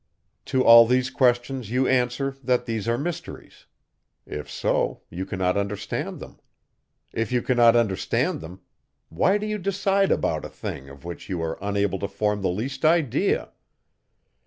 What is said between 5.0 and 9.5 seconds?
you cannot understand them. If you cannot understand them, why do